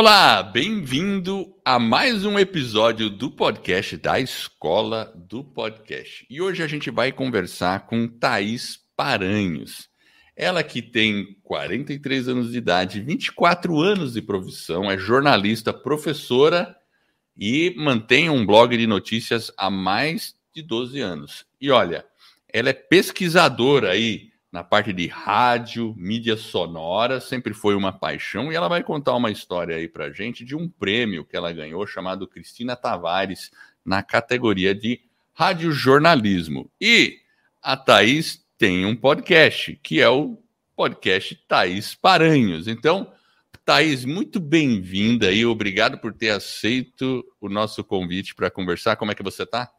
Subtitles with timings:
[0.00, 6.24] Olá, bem-vindo a mais um episódio do podcast da Escola do Podcast.
[6.30, 9.88] E hoje a gente vai conversar com Thaís Paranhos.
[10.36, 16.76] Ela que tem 43 anos de idade, 24 anos de profissão, é jornalista, professora
[17.36, 21.44] e mantém um blog de notícias há mais de 12 anos.
[21.60, 22.06] E olha,
[22.52, 28.54] ela é pesquisadora aí na parte de rádio, mídia sonora, sempre foi uma paixão, e
[28.56, 32.26] ela vai contar uma história aí pra gente de um prêmio que ela ganhou chamado
[32.26, 33.50] Cristina Tavares
[33.84, 35.00] na categoria de
[35.34, 36.70] radiojornalismo.
[36.80, 37.18] E
[37.62, 40.38] a Thaís tem um podcast, que é o
[40.74, 42.66] podcast Thaís Paranhos.
[42.66, 43.12] Então,
[43.64, 48.96] Thaís, muito bem-vinda e obrigado por ter aceito o nosso convite para conversar.
[48.96, 49.70] Como é que você está?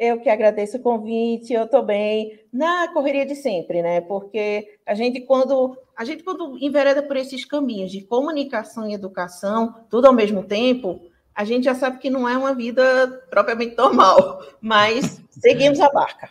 [0.00, 4.00] Eu que agradeço o convite, eu estou bem na correria de sempre, né?
[4.00, 9.74] Porque a gente quando a gente quando envereda por esses caminhos de comunicação e educação,
[9.90, 11.02] tudo ao mesmo tempo,
[11.34, 16.30] a gente já sabe que não é uma vida propriamente normal, mas seguimos a barca.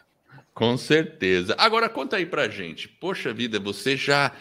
[0.51, 1.55] Com certeza.
[1.55, 2.87] Agora conta aí pra gente.
[2.87, 4.31] Poxa vida, você já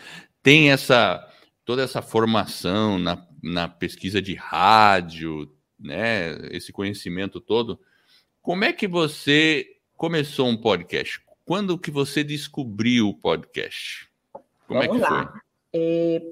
[0.42, 1.22] tem essa
[1.66, 6.48] toda essa formação na, na pesquisa de rádio, né?
[6.50, 7.78] Esse conhecimento todo.
[8.48, 11.20] Como é que você começou um podcast?
[11.44, 14.08] Quando que você descobriu o podcast?
[14.66, 15.08] Como Vamos é que lá.
[15.30, 15.40] foi?
[15.74, 16.22] É,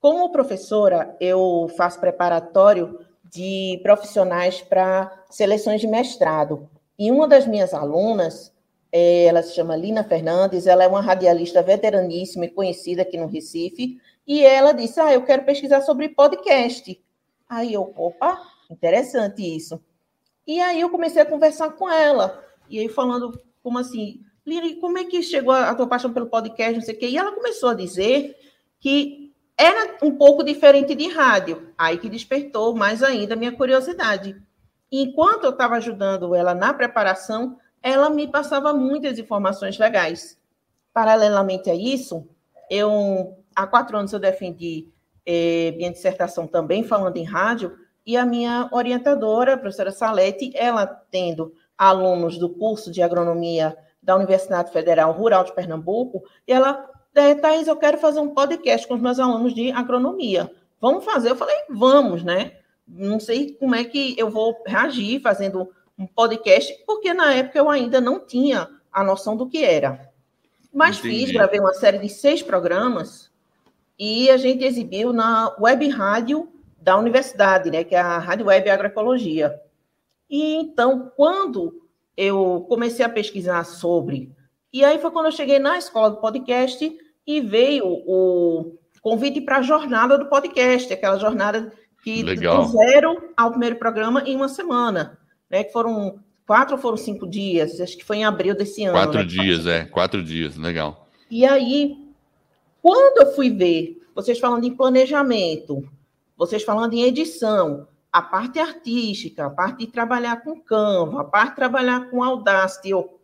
[0.00, 2.98] como professora, eu faço preparatório
[3.32, 6.68] de profissionais para seleções de mestrado.
[6.98, 8.52] E uma das minhas alunas,
[8.90, 13.28] é, ela se chama Lina Fernandes, ela é uma radialista veteraníssima e conhecida aqui no
[13.28, 17.00] Recife, e ela disse: Ah, eu quero pesquisar sobre podcast.
[17.48, 19.80] Aí eu, opa, interessante isso.
[20.46, 22.44] E aí eu comecei a conversar com ela.
[22.68, 26.74] E aí falando como assim, Lili, como é que chegou a, tua paixão pelo podcast,
[26.74, 27.08] não sei o quê?
[27.08, 28.36] E ela começou a dizer
[28.78, 31.72] que era um pouco diferente de rádio.
[31.78, 34.36] Aí que despertou mais ainda a minha curiosidade.
[34.92, 40.38] Enquanto eu estava ajudando ela na preparação, ela me passava muitas informações legais.
[40.92, 42.28] Paralelamente a isso,
[42.70, 44.88] eu há quatro anos eu defendi
[45.26, 47.76] eh, minha dissertação também falando em rádio,
[48.06, 54.16] e a minha orientadora, a professora Salete, ela tendo alunos do curso de agronomia da
[54.16, 58.94] Universidade Federal Rural de Pernambuco, e ela, é, Thais, eu quero fazer um podcast com
[58.94, 60.50] os meus alunos de agronomia.
[60.80, 61.30] Vamos fazer?
[61.30, 62.52] Eu falei, vamos, né?
[62.86, 67.70] Não sei como é que eu vou reagir fazendo um podcast, porque na época eu
[67.70, 70.10] ainda não tinha a noção do que era.
[70.72, 71.20] Mas Entendi.
[71.20, 73.30] fiz, gravei uma série de seis programas
[73.98, 76.48] e a gente exibiu na web rádio
[76.84, 79.58] da universidade, né, que é a Rádio Web Agroecologia.
[80.28, 81.82] E então, quando
[82.14, 84.30] eu comecei a pesquisar sobre,
[84.70, 86.94] e aí foi quando eu cheguei na escola do podcast
[87.26, 92.62] e veio o convite para a jornada do podcast, aquela jornada que Legal.
[92.62, 95.18] do zero ao primeiro programa em uma semana,
[95.48, 98.92] né, que foram quatro ou foram cinco dias, acho que foi em abril desse ano.
[98.92, 99.24] Quatro né?
[99.24, 101.08] dias, é, quatro dias, legal.
[101.30, 101.96] E aí,
[102.82, 105.88] quando eu fui ver, vocês falando em planejamento,
[106.36, 111.50] vocês falando em edição, a parte artística, a parte de trabalhar com Canva, a parte
[111.50, 112.90] de trabalhar com Audacity.
[112.90, 113.20] Eu,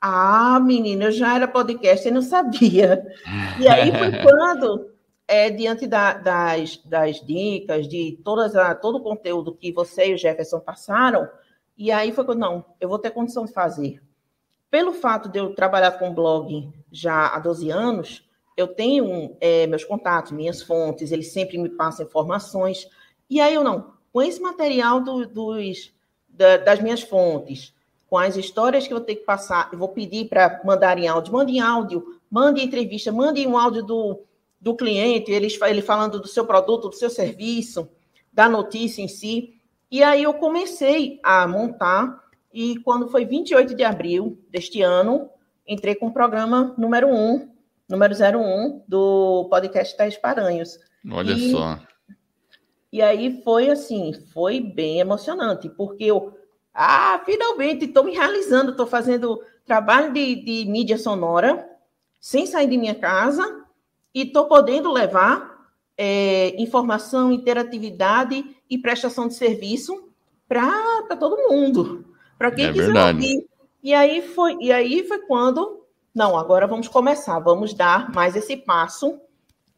[0.00, 3.04] ah, menina, eu já era podcast e não sabia.
[3.58, 4.90] E aí foi quando,
[5.26, 10.14] é, diante da, das, das dicas, de todas a, todo o conteúdo que você e
[10.14, 11.28] o Jefferson passaram,
[11.76, 14.02] e aí foi quando, não, eu vou ter condição de fazer.
[14.70, 18.27] Pelo fato de eu trabalhar com blog já há 12 anos,
[18.58, 22.88] eu tenho é, meus contatos, minhas fontes, eles sempre me passam informações.
[23.30, 25.94] E aí eu não, com esse material do, dos,
[26.28, 27.72] da, das minhas fontes,
[28.10, 31.32] com as histórias que eu tenho que passar, eu vou pedir para mandar em áudio,
[31.32, 34.22] mande em áudio, mande entrevista, mande um áudio do,
[34.60, 37.88] do cliente, ele, ele falando do seu produto, do seu serviço,
[38.32, 39.54] da notícia em si.
[39.88, 45.30] E aí eu comecei a montar, e quando foi 28 de abril deste ano,
[45.64, 47.56] entrei com o programa número 1
[47.88, 50.78] número 01 do podcast Tais Paranhos.
[51.10, 51.78] Olha e, só.
[52.92, 56.36] E aí foi assim, foi bem emocionante, porque eu,
[56.74, 61.68] ah, finalmente estou me realizando, estou fazendo trabalho de, de mídia sonora,
[62.20, 63.64] sem sair de minha casa,
[64.14, 70.10] e estou podendo levar é, informação, interatividade e prestação de serviço
[70.48, 72.06] para todo mundo,
[72.38, 73.18] para quem é quiser verdade.
[73.18, 73.48] ouvir.
[73.82, 75.77] E aí foi, e aí foi quando
[76.18, 79.20] não, agora vamos começar, vamos dar mais esse passo,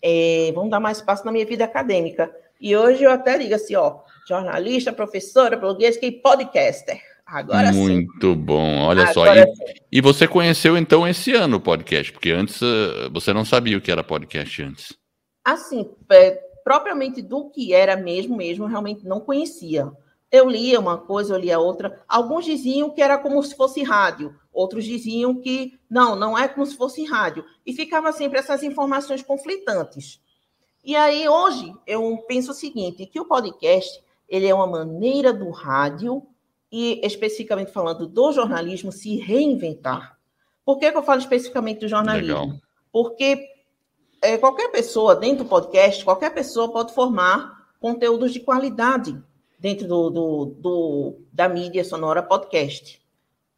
[0.01, 2.35] é, vamos dar mais passo na minha vida acadêmica.
[2.59, 6.99] E hoje eu até digo assim, ó, jornalista, professora, blogueira e podcaster.
[7.27, 8.07] Agora Muito sim.
[8.07, 9.35] Muito bom, olha Agora só.
[9.37, 13.77] E, e, você conheceu então esse ano o podcast, porque antes uh, você não sabia
[13.77, 14.97] o que era podcast antes.
[15.45, 19.93] Assim, é, propriamente do que era mesmo, mesmo, realmente não conhecia.
[20.31, 22.03] Eu lia uma coisa, eu lia outra.
[22.09, 26.65] Alguns diziam que era como se fosse rádio, outros diziam que não, não é como
[26.65, 27.45] se fosse rádio.
[27.67, 30.21] E ficava sempre essas informações conflitantes.
[30.85, 35.51] E aí, hoje, eu penso o seguinte, que o podcast, ele é uma maneira do
[35.51, 36.27] rádio,
[36.71, 40.17] e especificamente falando do jornalismo, se reinventar.
[40.65, 42.39] Por que, que eu falo especificamente do jornalismo?
[42.39, 42.59] Legal.
[42.93, 43.49] Porque
[44.23, 49.21] é, qualquer pessoa, dentro do podcast, qualquer pessoa pode formar conteúdos de qualidade
[49.61, 53.01] dentro do, do, do da mídia sonora podcast.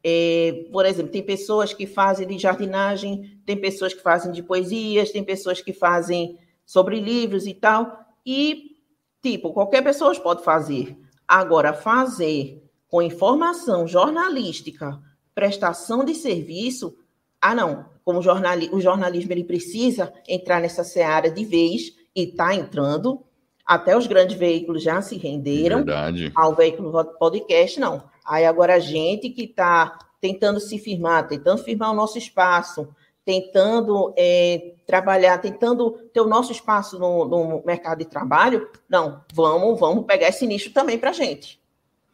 [0.04, 5.12] É, por exemplo, tem pessoas que fazem de jardinagem, tem pessoas que fazem de poesias,
[5.12, 8.04] tem pessoas que fazem sobre livros e tal.
[8.26, 8.76] E,
[9.22, 10.98] tipo, qualquer pessoa pode fazer.
[11.26, 15.00] Agora, fazer com informação jornalística,
[15.34, 16.96] prestação de serviço,
[17.40, 22.54] ah, não, como jornali o jornalismo ele precisa entrar nessa seara de vez e está
[22.54, 23.24] entrando.
[23.72, 26.30] Até os grandes veículos já se renderam Verdade.
[26.34, 28.02] ao veículo podcast, não.
[28.22, 32.86] Aí agora a gente que está tentando se firmar, tentando firmar o nosso espaço,
[33.24, 39.80] tentando é, trabalhar, tentando ter o nosso espaço no, no, mercado de trabalho, não, vamos,
[39.80, 41.58] vamos pegar esse nicho também para a gente.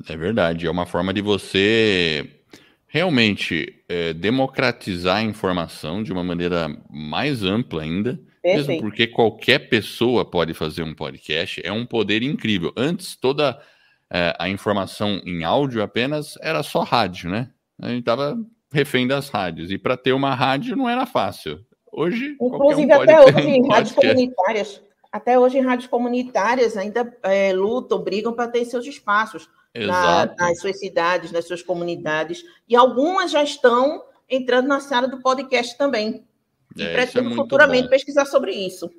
[0.08, 2.30] É verdade, é uma forma de você
[2.86, 8.68] realmente é, democratizar a informação de uma maneira mais ampla ainda, Perfeito.
[8.68, 12.72] mesmo porque qualquer pessoa pode fazer um podcast, é um poder incrível.
[12.76, 13.60] Antes, toda
[14.10, 17.50] é, a informação em áudio apenas era só rádio, né?
[17.80, 18.36] A gente estava
[18.72, 21.60] refém das rádios, e para ter uma rádio não era fácil.
[21.90, 28.02] Hoje, inclusive um até hoje, em rádios comunitárias, até hoje rádios comunitárias ainda é, lutam,
[28.02, 33.42] brigam para ter seus espaços na, nas suas cidades, nas suas comunidades, e algumas já
[33.42, 36.27] estão entrando na sala do podcast também.
[36.76, 37.90] E é, pretendo é futuramente bom.
[37.90, 38.90] pesquisar sobre isso.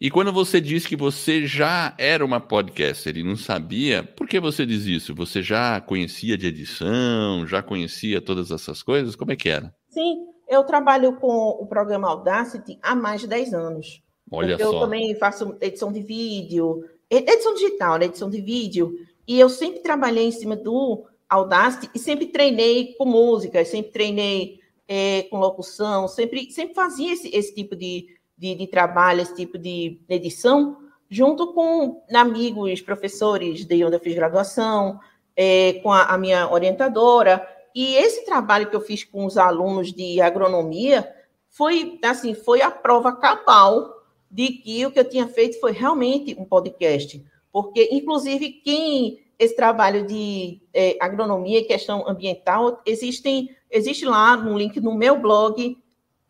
[0.00, 4.40] E quando você diz que você já era uma podcaster e não sabia, por que
[4.40, 5.14] você diz isso?
[5.14, 9.14] Você já conhecia de edição, já conhecia todas essas coisas?
[9.14, 9.74] Como é que era?
[9.88, 14.02] Sim, eu trabalho com o programa Audacity há mais de 10 anos.
[14.30, 14.64] Olha só.
[14.64, 18.06] Eu também faço edição de vídeo, edição digital, né?
[18.06, 18.94] edição de vídeo,
[19.26, 24.59] e eu sempre trabalhei em cima do Audacity e sempre treinei com música, sempre treinei
[24.92, 29.56] é, com locução, sempre, sempre fazia esse, esse tipo de, de, de, trabalho, esse tipo
[29.56, 30.78] de edição,
[31.08, 34.98] junto com amigos, professores de onde eu fiz graduação,
[35.36, 37.46] é, com a, a minha orientadora.
[37.72, 41.08] E esse trabalho que eu fiz com os alunos de agronomia
[41.48, 43.94] foi assim, foi a prova cabal
[44.28, 47.24] de que o que eu tinha feito foi realmente um podcast.
[47.52, 54.56] Porque, inclusive, quem esse trabalho de é, agronomia e questão ambiental, existem, existe lá no
[54.56, 55.76] link no meu blog,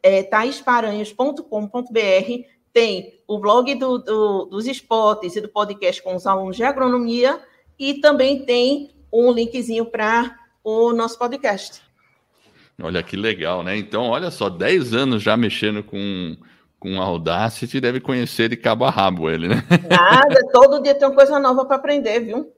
[0.02, 6.56] é, taisparanhos.com.br, tem o blog do, do, dos esportes e do podcast com os alunos
[6.56, 7.40] de agronomia,
[7.78, 11.82] e também tem um linkzinho para o nosso podcast.
[12.82, 13.76] Olha que legal, né?
[13.76, 16.36] Então, olha só, 10 anos já mexendo com
[16.80, 19.62] com Audacity, deve conhecer de cabo a rabo ele, né?
[19.86, 22.50] Nada, todo dia tem uma coisa nova para aprender, viu?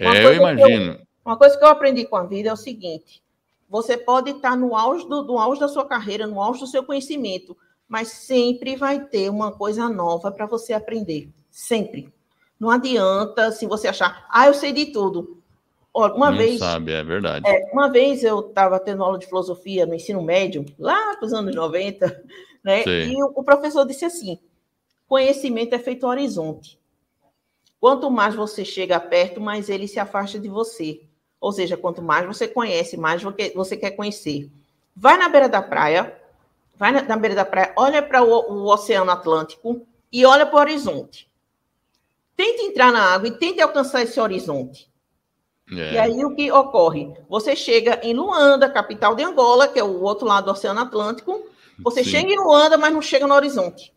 [0.00, 0.92] Uma é, eu imagino.
[0.92, 3.20] Eu, uma coisa que eu aprendi com a vida é o seguinte:
[3.68, 6.84] você pode estar no auge, do, no auge da sua carreira, no auge do seu
[6.84, 7.56] conhecimento,
[7.88, 11.30] mas sempre vai ter uma coisa nova para você aprender.
[11.50, 12.12] Sempre.
[12.58, 15.42] Não adianta se você achar, ah, eu sei de tudo.
[15.94, 16.58] Uma Não vez.
[16.58, 17.48] sabe, é verdade.
[17.48, 21.32] É, uma vez eu estava tendo aula de filosofia no ensino médio, lá para os
[21.32, 22.24] anos 90,
[22.62, 22.84] né?
[22.84, 24.38] E o, o professor disse assim:
[25.08, 26.78] conhecimento é feito horizonte.
[27.80, 31.00] Quanto mais você chega perto, mais ele se afasta de você.
[31.40, 33.22] Ou seja, quanto mais você conhece, mais
[33.54, 34.50] você quer conhecer.
[34.94, 36.16] Vai na beira da praia,
[36.76, 40.56] vai na, na beira da praia, olha para o, o, Oceano Atlântico e olha para
[40.56, 41.28] o horizonte.
[42.36, 44.88] Tente entrar na água e tente alcançar esse horizonte.
[45.70, 45.94] É.
[45.94, 47.12] E aí o que ocorre?
[47.28, 51.44] Você chega em Luanda, capital de Angola, que é o outro lado do Oceano Atlântico,
[51.78, 52.10] você Sim.
[52.10, 53.92] chega em Luanda, mas não chega no horizonte.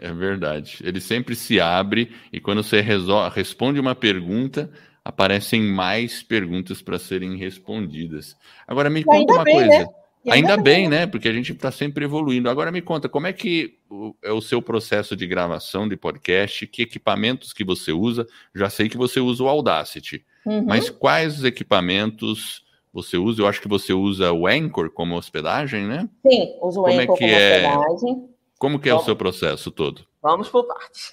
[0.00, 0.78] É verdade.
[0.82, 4.70] Ele sempre se abre e quando você responde uma pergunta,
[5.04, 8.36] aparecem mais perguntas para serem respondidas.
[8.66, 9.78] Agora me e conta uma bem, coisa.
[9.78, 9.86] Né?
[10.26, 11.06] Ainda, ainda, bem, né?
[11.06, 12.48] Porque a gente está sempre evoluindo.
[12.48, 13.78] Agora me conta, como é que
[14.22, 16.66] é o seu processo de gravação de podcast?
[16.66, 18.26] Que equipamentos que você usa?
[18.54, 20.64] Já sei que você usa o Audacity, uhum.
[20.64, 23.42] mas quais os equipamentos você usa?
[23.42, 26.08] Eu acho que você usa o Anchor como hospedagem, né?
[26.26, 27.68] Sim, uso o como é Anchor é que como é...
[27.68, 28.28] hospedagem.
[28.58, 30.06] Como que é o seu processo todo?
[30.22, 31.12] Vamos por partes.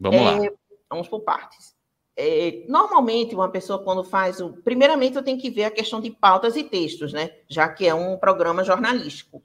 [0.00, 0.52] Vamos é, lá.
[0.90, 1.73] Vamos por partes.
[2.16, 4.50] É, normalmente, uma pessoa, quando faz o.
[4.64, 7.30] Primeiramente, eu tenho que ver a questão de pautas e textos, né?
[7.48, 9.42] Já que é um programa jornalístico.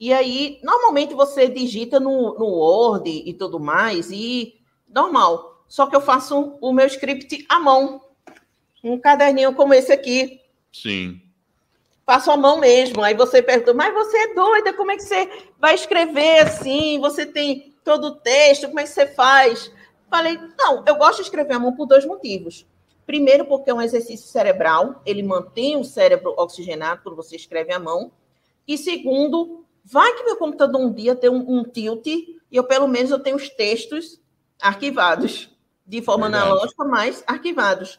[0.00, 4.60] E aí, normalmente, você digita no, no Word e tudo mais, e
[4.92, 5.64] normal.
[5.68, 8.02] Só que eu faço o meu script à mão.
[8.82, 10.40] Um caderninho como esse aqui.
[10.72, 11.22] Sim.
[12.04, 13.02] Faço à mão mesmo.
[13.02, 16.98] Aí você pergunta, mas você é doida, como é que você vai escrever assim?
[17.00, 19.71] Você tem todo o texto, como é que você faz?
[20.12, 22.66] Falei, não, eu gosto de escrever à mão por dois motivos.
[23.06, 27.78] Primeiro, porque é um exercício cerebral, ele mantém o cérebro oxigenado quando você escreve à
[27.78, 28.12] mão.
[28.68, 32.86] E segundo, vai que meu computador um dia tem um, um tilt e eu, pelo
[32.86, 34.20] menos, eu tenho os textos
[34.60, 35.48] arquivados,
[35.86, 36.50] de forma Verdade.
[36.50, 37.98] analógica, mas arquivados.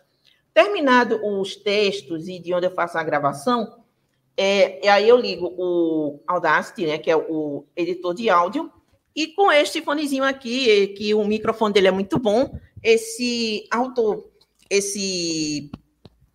[0.54, 3.84] Terminado os textos e de onde eu faço a gravação,
[4.38, 8.72] é, aí eu ligo o Audacity, né, que é o editor de áudio,
[9.16, 14.26] e com este fonezinho aqui, que o microfone dele é muito bom, esse auto,
[14.70, 15.72] esse,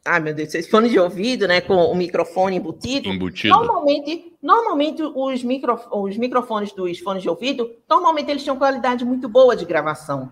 [0.04, 3.08] ai meu Deus, esse fone de ouvido, né, com o microfone embutido.
[3.08, 3.54] Embutido.
[3.54, 9.04] Normalmente, normalmente os, micro, os microfones dos fones de ouvido, normalmente eles têm uma qualidade
[9.04, 10.30] muito boa de gravação.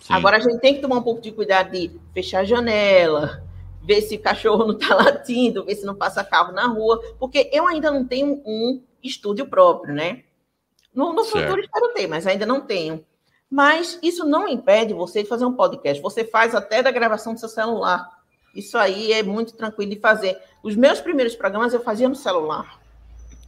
[0.00, 0.12] Sim.
[0.12, 3.42] Agora a gente tem que tomar um pouco de cuidado de fechar a janela,
[3.82, 7.50] ver se o cachorro não está latindo, ver se não passa carro na rua, porque
[7.52, 10.24] eu ainda não tenho um estúdio próprio, né?
[10.94, 13.04] No, no futuro espero ter, mas ainda não tenho.
[13.50, 16.00] Mas isso não impede você de fazer um podcast.
[16.02, 18.08] Você faz até da gravação do seu celular.
[18.54, 20.38] Isso aí é muito tranquilo de fazer.
[20.62, 22.80] Os meus primeiros programas eu fazia no celular.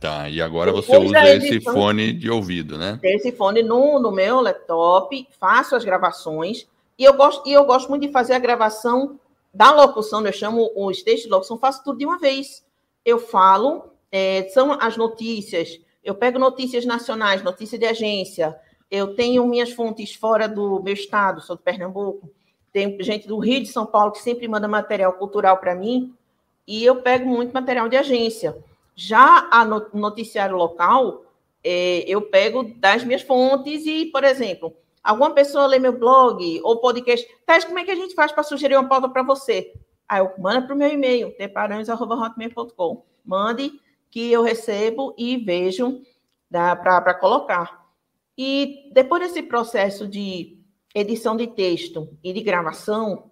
[0.01, 2.99] Tá, e agora você Depois usa esse fone de ouvido, né?
[3.05, 6.67] Esse fone no, no meu laptop, faço as gravações.
[6.99, 9.21] E eu, gosto, e eu gosto muito de fazer a gravação
[9.55, 12.65] da locução, eu chamo os textos de locução, faço tudo de uma vez.
[13.05, 18.59] Eu falo, é, são as notícias, eu pego notícias nacionais, notícia de agência,
[18.91, 22.31] eu tenho minhas fontes fora do meu estado, sou de Pernambuco,
[22.73, 26.15] tem gente do Rio de São Paulo que sempre manda material cultural para mim,
[26.67, 28.57] e eu pego muito material de agência.
[28.95, 31.25] Já a noticiário local,
[31.65, 36.79] é, eu pego das minhas fontes e, por exemplo, alguma pessoa lê meu blog ou
[36.79, 39.73] podcast, Thais, como é que a gente faz para sugerir uma pauta para você?
[40.09, 43.03] Aí eu manda para o meu e-mail, teparões.hotmail.com.
[43.25, 43.81] Mande
[44.13, 46.03] que eu recebo e vejo
[46.51, 47.83] para colocar.
[48.37, 50.59] E depois desse processo de
[50.95, 53.31] edição de texto e de gravação,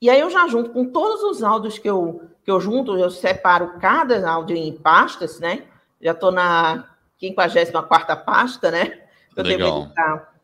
[0.00, 3.10] e aí eu já junto com todos os áudios que eu, que eu junto, eu
[3.10, 5.64] separo cada áudio em pastas, né?
[6.00, 6.88] Já estou na
[7.20, 9.02] 54 pasta, né?
[9.36, 9.70] Eu Legal.
[9.70, 10.34] devo editar.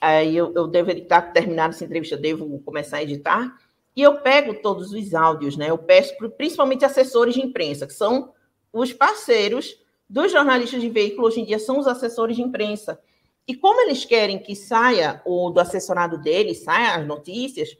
[0.00, 3.54] Aí eu, eu devo editar, terminar essa entrevista, devo começar a editar.
[3.94, 5.68] E eu pego todos os áudios, né?
[5.68, 8.32] Eu peço principalmente assessores de imprensa, que são
[8.72, 9.76] os parceiros
[10.08, 13.00] dos jornalistas de veículo hoje em dia são os assessores de imprensa.
[13.46, 17.76] E como eles querem que saia o do assessorado deles, saia as notícias,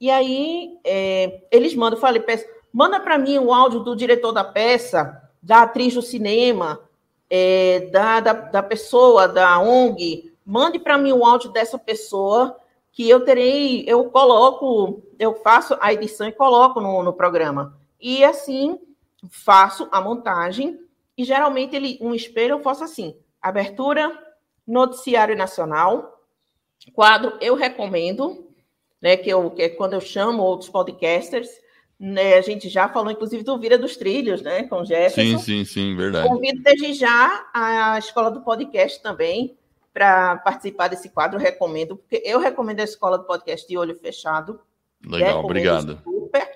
[0.00, 4.44] e aí é, eles mandam, falei, peça, manda para mim o áudio do diretor da
[4.44, 6.80] peça, da atriz do cinema,
[7.30, 12.56] é, da, da, da pessoa, da ONG, mande para mim o áudio dessa pessoa
[12.92, 17.76] que eu terei, eu coloco, eu faço a edição e coloco no, no programa.
[18.00, 18.78] E assim
[19.30, 20.78] faço a montagem
[21.16, 24.16] e geralmente ele um espelho eu faço assim: abertura,
[24.66, 26.22] noticiário nacional,
[26.92, 28.48] quadro eu recomendo,
[29.00, 29.16] né?
[29.16, 31.48] Que, eu, que é quando eu chamo outros podcasters.
[32.00, 34.62] Né, a gente já falou, inclusive, do Vira dos Trilhos, né?
[34.68, 35.36] Com Jefferson.
[35.36, 36.28] Sim, sim, sim, verdade.
[36.28, 39.58] Convido desde já a Escola do Podcast também
[39.92, 44.60] para participar desse quadro, recomendo, porque eu recomendo a Escola do Podcast de olho fechado.
[45.04, 46.00] Legal, obrigado.
[46.04, 46.48] Super.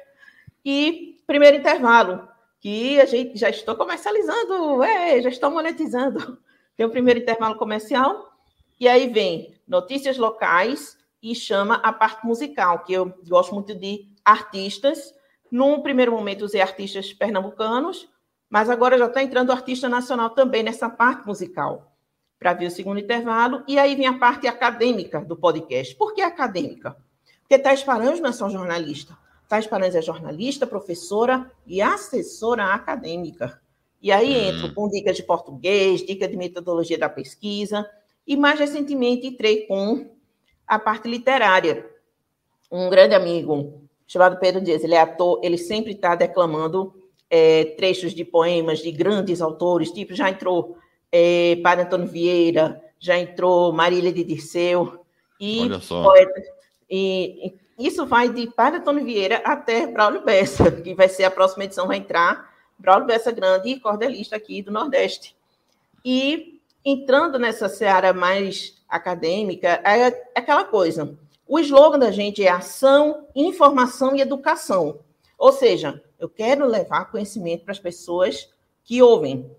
[0.64, 2.28] E primeiro intervalo
[2.62, 6.38] que a gente já estou comercializando, é, já estou monetizando.
[6.76, 8.32] Tem o primeiro intervalo comercial,
[8.78, 14.06] e aí vem notícias locais e chama a parte musical, que eu gosto muito de
[14.24, 15.12] artistas.
[15.50, 18.08] Num primeiro momento usei artistas pernambucanos,
[18.48, 21.92] mas agora já está entrando artista nacional também nessa parte musical,
[22.38, 23.64] para ver o segundo intervalo.
[23.66, 25.96] E aí vem a parte acadêmica do podcast.
[25.96, 26.96] Por que acadêmica?
[27.40, 29.18] Porque Thais Paranhos não é só jornalista.
[29.52, 33.60] Thais Paranhos é jornalista, professora e assessora acadêmica.
[34.00, 34.48] E aí hum.
[34.48, 37.86] entro com dicas de português, dicas de metodologia da pesquisa,
[38.26, 40.10] e mais recentemente entrei com
[40.66, 41.86] a parte literária.
[42.70, 46.94] Um grande amigo chamado Pedro Dias, ele é ator, ele sempre está declamando
[47.28, 50.78] é, trechos de poemas de grandes autores, tipo, já entrou
[51.12, 55.04] é, Padre Antônio Vieira, já entrou Marília de Dirceu,
[55.38, 56.44] e poetas,
[56.88, 57.52] e,
[57.86, 61.86] isso vai de Padre Antônio Vieira até Braulio Bessa, que vai ser a próxima edição,
[61.86, 65.36] vai entrar Braulio Bessa Grande, cordelista aqui do Nordeste.
[66.04, 71.16] E entrando nessa seara mais acadêmica, é aquela coisa.
[71.46, 75.00] O slogan da gente é ação, informação e educação.
[75.38, 78.48] Ou seja, eu quero levar conhecimento para as pessoas
[78.84, 79.50] que ouvem.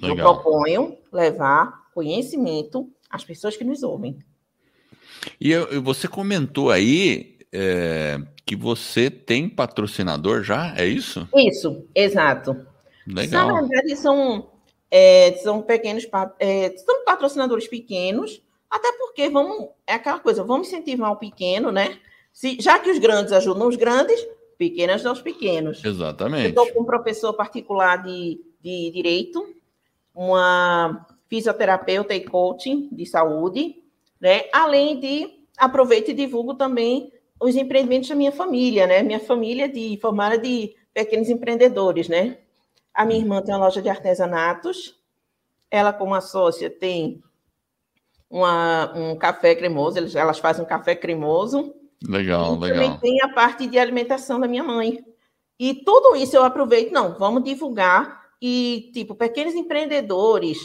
[0.00, 0.16] Legal.
[0.16, 4.18] Eu proponho levar conhecimento às pessoas que nos ouvem.
[5.40, 11.28] E você comentou aí é, que você tem patrocinador já, é isso?
[11.34, 12.56] Isso, exato.
[13.06, 13.48] Legal.
[13.48, 14.48] Na verdade, são,
[14.90, 16.06] é, são pequenos,
[16.38, 21.98] é, são patrocinadores pequenos, até porque vamos, é aquela coisa, vamos incentivar o pequeno, né?
[22.32, 24.26] Se, já que os grandes ajudam os grandes,
[24.58, 25.84] pequenos aos pequenos.
[25.84, 26.44] Exatamente.
[26.44, 29.54] Eu estou com um professor particular de, de direito,
[30.14, 33.82] uma fisioterapeuta e coaching de saúde,
[34.20, 34.44] né?
[34.52, 39.02] Além de aproveito e divulgo também os empreendimentos da minha família, né?
[39.02, 42.38] Minha família de formada de pequenos empreendedores, né?
[42.92, 44.98] A minha irmã tem uma loja de artesanatos.
[45.70, 47.22] Ela, como a sócia, tem
[48.30, 49.98] uma, um café cremoso.
[50.16, 51.74] Elas fazem um café cremoso.
[52.02, 52.84] Legal, e legal.
[52.84, 55.04] Também tem a parte de alimentação da minha mãe.
[55.58, 56.92] E tudo isso eu aproveito.
[56.92, 58.24] Não, vamos divulgar.
[58.40, 60.58] E, tipo, pequenos empreendedores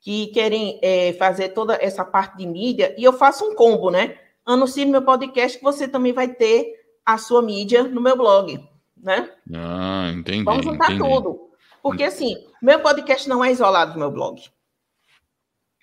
[0.00, 2.94] que querem é, fazer toda essa parte de mídia.
[2.98, 4.16] E eu faço um combo, né?
[4.52, 6.72] Anuncie no meu podcast que você também vai ter
[7.04, 8.58] a sua mídia no meu blog,
[8.96, 9.30] né?
[9.54, 10.44] Ah, entendi.
[10.44, 11.08] Vamos juntar entendi.
[11.08, 11.48] tudo.
[11.82, 14.42] Porque, assim, meu podcast não é isolado do meu blog.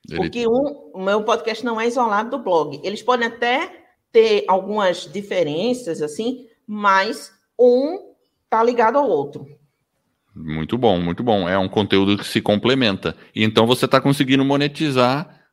[0.10, 2.80] Ele- Porque um, o meu podcast não é isolado do blog.
[2.84, 8.14] Eles podem até ter algumas diferenças, assim, mas um
[8.50, 9.48] tá ligado ao outro.
[10.36, 11.48] Muito bom, muito bom.
[11.48, 13.16] É um conteúdo que se complementa.
[13.34, 15.48] E então você está conseguindo monetizar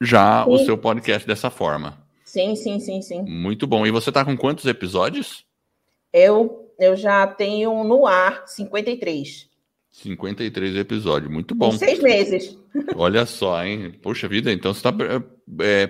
[0.00, 0.64] já o Sim.
[0.66, 2.05] seu podcast dessa forma.
[2.36, 3.22] Sim, sim, sim, sim.
[3.22, 3.86] Muito bom.
[3.86, 5.42] E você está com quantos episódios?
[6.12, 9.48] Eu, eu já tenho no ar 53.
[9.90, 11.32] 53 episódios.
[11.32, 11.70] Muito bom.
[11.70, 12.58] Em seis meses.
[12.94, 13.90] Olha só, hein?
[14.02, 14.92] Poxa vida, então você está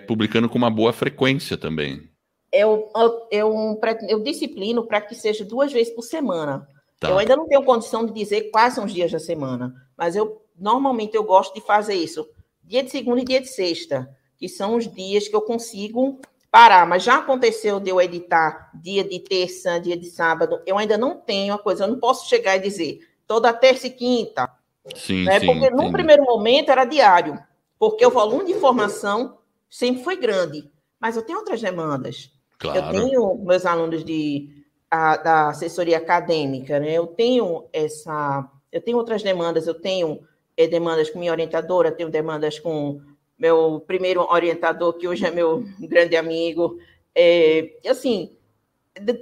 [0.07, 2.09] publicando com uma boa frequência também.
[2.53, 6.69] Eu, eu, eu, eu disciplino para que seja duas vezes por semana.
[7.01, 7.11] Tá.
[7.11, 10.41] Eu ainda não tenho condição de dizer quais são os dias da semana, mas eu
[10.57, 12.25] normalmente eu gosto de fazer isso
[12.63, 16.21] dia de segunda e dia de sexta, que são os dias que eu consigo
[16.57, 16.87] parar.
[16.87, 20.63] Mas já aconteceu de eu editar dia de terça, dia de sábado.
[20.65, 23.91] Eu ainda não tenho a coisa, eu não posso chegar e dizer toda terça e
[23.91, 24.49] quinta,
[24.95, 25.39] Sim, né?
[25.39, 25.47] sim.
[25.47, 25.93] Porque num entendi.
[25.93, 27.39] primeiro momento era diário,
[27.79, 29.39] porque o volume de informação
[29.69, 30.71] sempre foi grande.
[30.99, 32.31] Mas eu tenho outras demandas.
[32.65, 32.91] Eu Claro.
[33.03, 34.49] tenho meus alunos de,
[34.91, 36.93] a- da assessoria acadêmica, né?
[36.95, 40.21] Eu tenho essa, eu tenho outras demandas, eu tenho
[40.57, 42.99] eh, demandas com minha orientadora, tenho demandas com
[43.39, 46.79] meu primeiro orientador, que hoje é meu grande amigo.
[47.15, 48.37] É, e assim,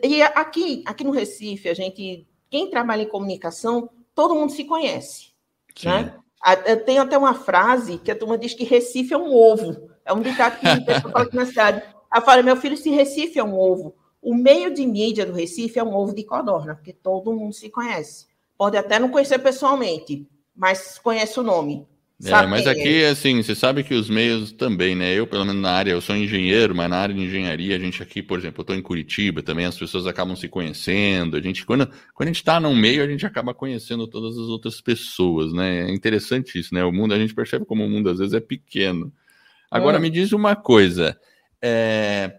[0.03, 5.33] e aqui, aqui no Recife, a gente, quem trabalha em comunicação, todo mundo se conhece,
[5.75, 5.89] Sim.
[5.89, 6.17] né?
[6.85, 9.91] Tenho até uma frase que a turma diz que Recife é um ovo.
[10.05, 11.83] É um ditado que a pessoa fala aqui na cidade.
[12.11, 15.79] Aí fala, meu filho, se Recife é um ovo, o meio de mídia do Recife
[15.79, 18.27] é um ovo de codorna, porque todo mundo se conhece.
[18.57, 21.87] Pode até não conhecer pessoalmente, mas conhece o nome.
[22.23, 22.71] É, mas quem é.
[22.71, 25.13] aqui, assim, você sabe que os meios também, né?
[25.13, 28.03] Eu, pelo menos na área, eu sou engenheiro, mas na área de engenharia, a gente
[28.03, 31.37] aqui, por exemplo, eu estou em Curitiba também, as pessoas acabam se conhecendo.
[31.37, 34.47] A gente, quando, quando a gente está num meio, a gente acaba conhecendo todas as
[34.47, 35.89] outras pessoas, né?
[35.89, 36.85] É interessante isso, né?
[36.85, 39.13] O mundo, a gente percebe como o mundo às vezes é pequeno.
[39.71, 40.03] Agora, Hum.
[40.03, 41.19] me diz uma coisa.
[41.61, 42.39] É,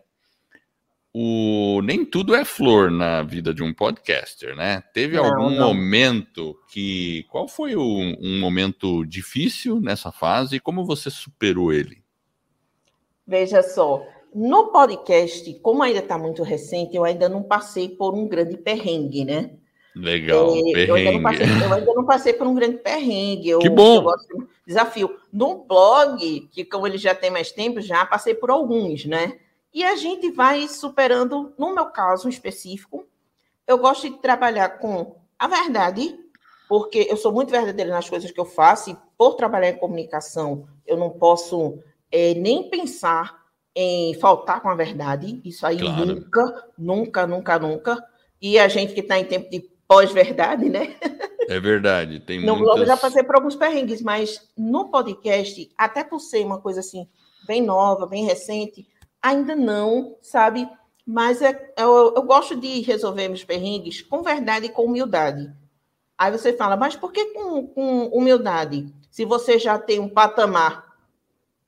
[1.17, 4.83] o, nem tudo é flor na vida de um podcaster, né?
[4.93, 5.67] Teve Não, algum não.
[5.73, 7.23] momento que.
[7.29, 7.81] Qual foi o-
[8.21, 12.03] um momento difícil nessa fase e como você superou ele?
[13.25, 18.27] Veja só, no podcast, como ainda está muito recente, eu ainda não passei por um
[18.27, 19.51] grande perrengue, né?
[19.95, 21.23] Legal, É, eu, ainda não perrengue.
[21.23, 23.49] passei, eu ainda não passei por um grande perrengue.
[23.49, 23.95] Eu, Que bom!
[23.95, 25.15] eu gosto de desafio.
[25.31, 29.39] No blog, que como ele já tem mais tempo, já passei por alguns, né?
[29.75, 33.05] E a gente vai superando, no meu caso específico,
[33.67, 36.17] eu gosto de trabalhar com a verdade,
[36.69, 40.65] porque eu sou muito verdadeira nas coisas que eu faço, e por trabalhar em comunicação,
[40.87, 41.77] eu não posso
[42.09, 43.43] é, nem pensar
[43.75, 45.41] em faltar com a verdade.
[45.43, 46.05] Isso aí Claro.
[46.05, 48.05] nunca, nunca, nunca, nunca.
[48.41, 50.95] E a gente que está em tempo de pós-verdade, né?
[51.47, 52.87] É verdade, tem No blog muitas...
[52.87, 57.07] já passei por alguns perrengues, mas no podcast, até por ser uma coisa assim,
[57.45, 58.87] bem nova, bem recente,
[59.25, 60.69] ainda não, sabe?
[61.05, 65.51] Mas é, eu, eu gosto de resolver meus perrengues com verdade e com humildade.
[66.15, 68.93] Aí você fala, mas por que com, com humildade?
[69.09, 70.85] Se você já tem um patamar.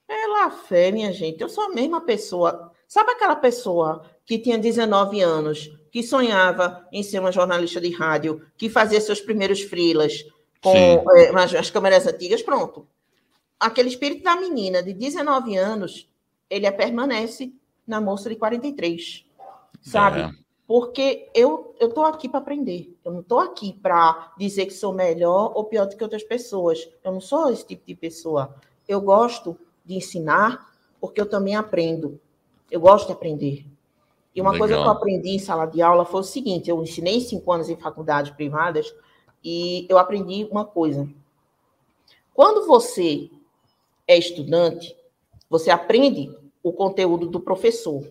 [0.06, 2.72] Pela fé, minha gente, eu sou a mesma pessoa.
[2.88, 8.46] Sabe aquela pessoa que tinha 19 anos, que sonhava em ser uma jornalista de rádio,
[8.56, 10.24] que fazia seus primeiros frilas
[10.62, 12.42] com é, as, as câmeras antigas?
[12.42, 12.88] Pronto.
[13.60, 16.08] Aquele espírito da menina de 19 anos,
[16.50, 17.54] ele é- permanece
[17.86, 19.26] na moça de 43.
[19.82, 20.22] Sabe?
[20.22, 20.32] É.
[20.66, 22.98] Porque eu eu tô aqui para aprender.
[23.06, 26.90] Eu não tô aqui para dizer que sou melhor ou pior do que outras pessoas.
[27.04, 28.56] Eu não sou esse tipo de pessoa.
[28.88, 32.20] Eu gosto de ensinar porque eu também aprendo.
[32.70, 33.66] Eu gosto de aprender.
[34.36, 34.68] E uma Legal.
[34.68, 37.70] coisa que eu aprendi em sala de aula foi o seguinte: eu ensinei cinco anos
[37.70, 38.94] em faculdades privadas
[39.44, 41.08] e eu aprendi uma coisa.
[42.34, 43.30] Quando você
[44.08, 44.96] é estudante,
[45.50, 46.30] você aprende
[46.62, 48.04] o conteúdo do professor,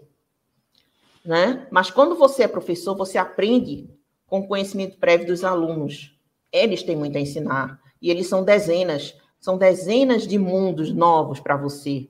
[1.25, 1.67] né?
[1.71, 3.91] Mas quando você é professor, você aprende
[4.27, 6.17] com o conhecimento prévio dos alunos.
[6.53, 11.57] Eles têm muito a ensinar e eles são dezenas, são dezenas de mundos novos para
[11.57, 12.09] você.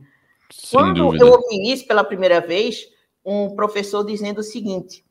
[0.51, 1.25] Sem Quando dúvida.
[1.25, 2.87] eu ouvi isso pela primeira vez,
[3.25, 5.05] um professor dizendo o seguinte: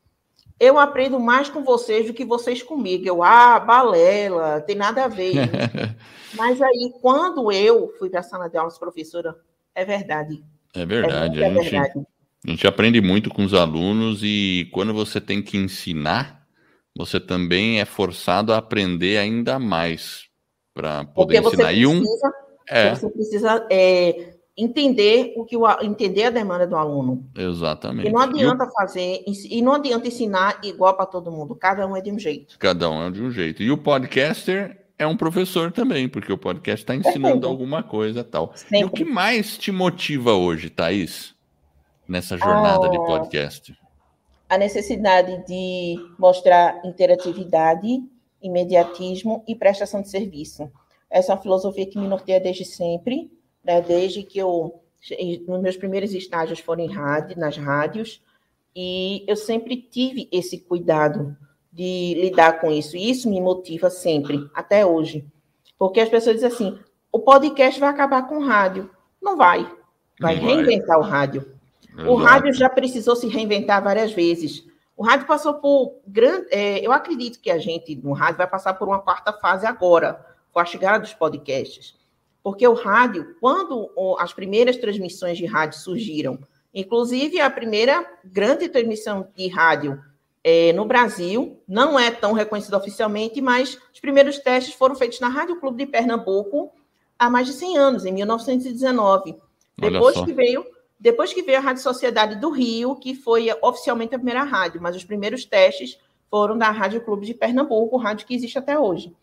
[0.59, 3.05] eu aprendo mais com vocês do que vocês comigo.
[3.05, 5.33] Eu, ah, balela, tem nada a ver.
[6.33, 9.35] Mas aí, quando eu fui para a sala de aulas, professora,
[9.75, 10.43] é verdade.
[10.73, 11.41] É verdade.
[11.41, 12.07] É, a, gente, verdade.
[12.45, 16.45] a gente aprende muito com os alunos e quando você tem que ensinar,
[16.95, 20.25] você também é forçado a aprender ainda mais
[20.73, 21.73] para poder Porque ensinar.
[21.73, 22.03] Você precisa, e um,
[22.69, 22.95] é.
[22.95, 27.29] Você precisa é, entender o que o, entender a demanda do aluno.
[27.35, 28.09] Exatamente.
[28.09, 28.71] E não adianta e o...
[28.71, 31.55] fazer e não adianta ensinar igual para todo mundo.
[31.55, 32.57] Cada um é de um jeito.
[32.57, 33.61] Cada um é de um jeito.
[33.61, 37.47] E o podcaster é um professor também, porque o podcast está ensinando Perfeito.
[37.47, 38.51] alguma coisa tal.
[38.55, 38.79] Sempre.
[38.79, 41.35] E o que mais te motiva hoje, Thaís,
[42.07, 43.77] nessa jornada ah, de podcast?
[44.49, 48.03] A necessidade de mostrar interatividade,
[48.41, 50.71] imediatismo e prestação de serviço.
[51.09, 53.31] Essa é uma filosofia que me norteia desde sempre
[53.65, 54.79] né, desde que eu,
[55.47, 58.21] nos meus primeiros estágios foram em rádio, nas rádios,
[58.75, 61.35] e eu sempre tive esse cuidado
[61.75, 65.25] de lidar com isso, e isso me motiva sempre, até hoje.
[65.77, 66.79] Porque as pessoas dizem assim,
[67.11, 68.89] o podcast vai acabar com o rádio.
[69.21, 69.69] Não vai.
[70.17, 70.99] Vai Não reinventar vai.
[70.99, 71.51] o rádio.
[71.93, 72.09] Exato.
[72.09, 74.65] O rádio já precisou se reinventar várias vezes.
[74.95, 76.47] O rádio passou por grande.
[76.49, 80.25] É, eu acredito que a gente no rádio vai passar por uma quarta fase agora,
[80.53, 81.93] com a chegada dos podcasts.
[82.41, 86.39] Porque o rádio, quando as primeiras transmissões de rádio surgiram,
[86.73, 90.01] inclusive a primeira grande transmissão de rádio
[90.47, 95.27] é, no Brasil, não é tão reconhecida oficialmente, mas os primeiros testes foram feitos na
[95.27, 96.71] Rádio Clube de Pernambuco
[97.17, 99.35] há mais de 100 anos, em 1919.
[99.75, 100.63] Depois que veio
[100.99, 104.95] depois que veio a Rádio Sociedade do Rio, que foi oficialmente a primeira rádio, mas
[104.95, 109.13] os primeiros testes foram da Rádio Clube de Pernambuco, rádio que existe até hoje.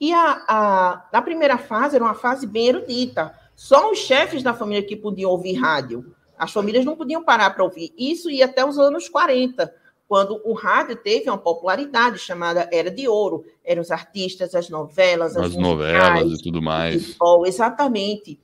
[0.00, 3.38] E a, a, na primeira fase era uma fase bem erudita.
[3.54, 6.14] Só os chefes da família que podiam ouvir rádio.
[6.36, 7.92] As famílias não podiam parar para ouvir.
[7.96, 9.72] Isso ia até os anos 40,
[10.12, 13.46] quando o rádio teve uma popularidade chamada Era de Ouro.
[13.64, 17.02] Eram os artistas, as novelas, as, as novelas e tudo mais.
[17.02, 18.38] Futebol, exatamente.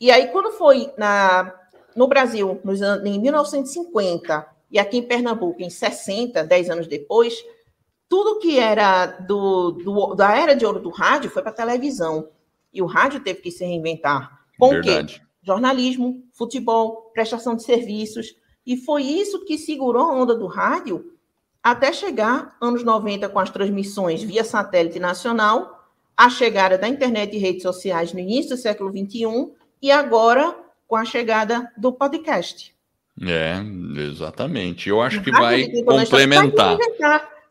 [0.00, 1.54] E aí, quando foi na,
[1.94, 7.44] no Brasil, nos, em 1950, e aqui em Pernambuco, em 60, 10 anos depois,
[8.08, 12.30] tudo que era do, do, da era de ouro do rádio foi para televisão.
[12.72, 14.46] E o rádio teve que se reinventar.
[14.58, 15.16] Com Verdade.
[15.16, 15.26] o quê?
[15.42, 18.34] Jornalismo, futebol, prestação de serviços.
[18.66, 21.12] E foi isso que segurou a onda do rádio
[21.62, 27.38] até chegar anos 90 com as transmissões via satélite nacional, a chegada da internet e
[27.38, 32.74] redes sociais no início do século XXI e agora com a chegada do podcast.
[33.20, 33.56] É,
[34.08, 34.88] exatamente.
[34.88, 36.78] Eu acho que vai complementar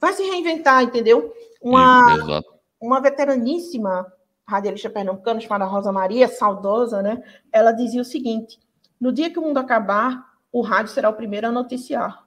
[0.01, 1.31] vai se reinventar, entendeu?
[1.61, 2.41] Uma,
[2.81, 4.11] uma veteraníssima
[4.45, 7.23] radialista pernambucana chamada Rosa Maria, saudosa, né?
[7.51, 8.59] Ela dizia o seguinte:
[8.99, 12.25] no dia que o mundo acabar, o rádio será o primeiro a noticiar.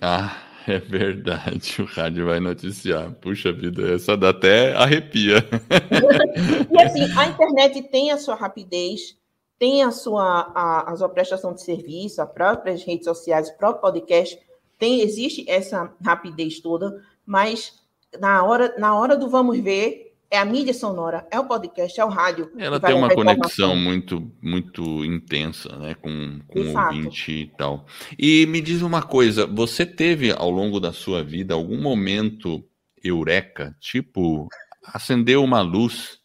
[0.00, 3.10] Ah, é verdade, o rádio vai noticiar.
[3.12, 5.38] Puxa vida, essa dá até arrepia.
[6.70, 9.16] e assim, a internet tem a sua rapidez,
[9.58, 13.80] tem a sua, a, a sua prestação de serviço, as próprias redes sociais, o próprio
[13.80, 14.38] podcast,
[14.78, 17.80] tem, existe essa rapidez toda, mas
[18.18, 22.04] na hora, na hora do vamos ver, é a mídia sonora, é o podcast, é
[22.04, 22.50] o rádio.
[22.56, 27.84] Ela tem uma conexão muito, muito intensa, né, com, com o ouvinte e tal.
[28.18, 32.64] E me diz uma coisa, você teve ao longo da sua vida algum momento
[33.04, 34.48] eureka, tipo,
[34.86, 36.18] acendeu uma luz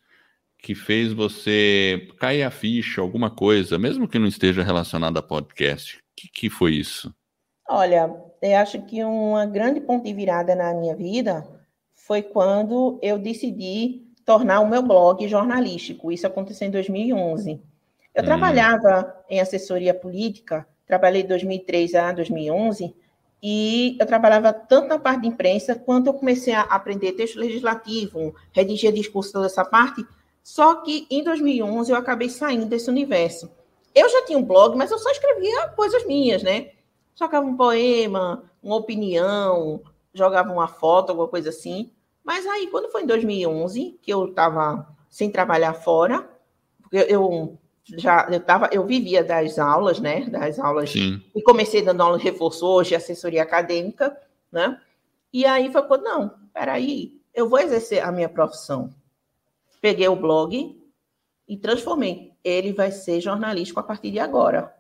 [0.63, 5.97] que fez você cair a ficha, alguma coisa, mesmo que não esteja relacionada a podcast?
[5.97, 7.13] O que, que foi isso?
[7.69, 8.09] Olha,
[8.41, 11.56] eu acho que uma grande ponto de virada na minha vida
[12.07, 16.11] foi quando eu decidi tornar o meu blog jornalístico.
[16.11, 17.61] Isso aconteceu em 2011.
[18.15, 18.25] Eu hum.
[18.25, 22.95] trabalhava em assessoria política, trabalhei de 2003 a 2011,
[23.43, 28.33] e eu trabalhava tanto na parte de imprensa, quanto eu comecei a aprender texto legislativo,
[28.51, 30.03] redigir discurso, toda essa parte.
[30.41, 33.51] Só que em 2011 eu acabei saindo desse universo.
[33.93, 36.71] Eu já tinha um blog, mas eu só escrevia coisas minhas, né?
[37.17, 39.81] jogava um poema, uma opinião,
[40.13, 41.91] jogava uma foto, alguma coisa assim.
[42.27, 46.29] Mas aí, quando foi em 2011, que eu estava sem trabalhar fora,
[46.81, 50.25] porque eu já eu tava, eu vivia das aulas, né?
[50.29, 51.23] Das aulas Sim.
[51.33, 54.13] e comecei dando aula de reforço hoje, assessoria acadêmica,
[54.51, 54.77] né?
[55.31, 58.89] E aí foi quando não, peraí, eu vou exercer a minha profissão.
[59.79, 60.77] Peguei o blog
[61.47, 62.33] e transformei.
[62.43, 64.75] Ele vai ser jornalístico a partir de agora.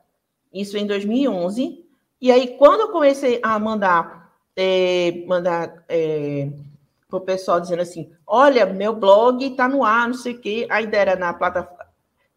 [0.53, 1.85] Isso em 2011.
[2.19, 6.49] E aí quando eu comecei a mandar é, mandar é,
[7.07, 10.67] para o pessoal dizendo assim, olha, meu blog está no ar, não sei o quê.
[10.69, 11.87] A ideia era na plataforma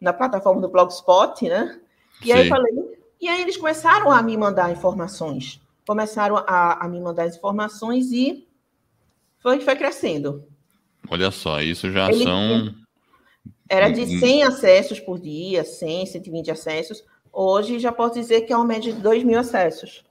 [0.01, 1.79] na plataforma do Blogspot, né?
[2.23, 2.33] E Sim.
[2.33, 2.73] aí falei,
[3.21, 8.11] e aí eles começaram a me mandar informações, começaram a, a me mandar as informações
[8.11, 8.47] e
[9.39, 10.43] foi, foi crescendo.
[11.07, 12.75] Olha só, isso já Ele, são.
[13.69, 17.03] Era de 100 acessos por dia, 100, 120 acessos.
[17.31, 20.03] Hoje já posso dizer que é uma média de 2 mil acessos.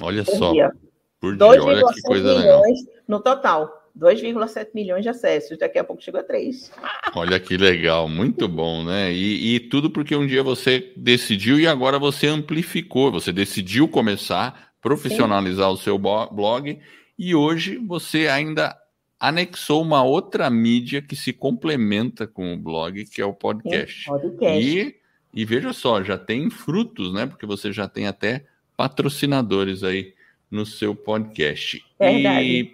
[0.00, 0.52] Olha só.
[0.52, 0.72] Dia.
[1.20, 2.62] Por dia, olha que coisa legal.
[3.06, 3.83] No total.
[3.98, 6.72] 2,7 milhões de acessos, daqui a pouco chegou a 3.
[7.14, 9.12] Olha que legal, muito bom, né?
[9.12, 14.48] E, e, tudo porque um dia você decidiu e agora você amplificou, você decidiu começar
[14.48, 15.74] a profissionalizar Sim.
[15.74, 16.78] o seu blog
[17.18, 18.76] e hoje você ainda
[19.18, 24.04] anexou uma outra mídia que se complementa com o blog, que é o podcast.
[24.04, 24.68] Sim, podcast.
[24.68, 24.96] E,
[25.32, 27.26] e veja só, já tem frutos, né?
[27.26, 28.44] Porque você já tem até
[28.76, 30.14] patrocinadores aí
[30.50, 31.84] no seu podcast.
[31.98, 32.46] Verdade.
[32.46, 32.73] E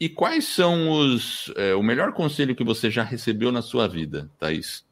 [0.00, 4.30] e quais são os é, o melhor conselho que você já recebeu na sua vida,
[4.38, 4.84] Thaís?